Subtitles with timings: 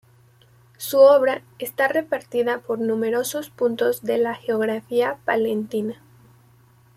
[0.77, 6.01] Su obra está repartida por numerosos puntos de la geografía palentina.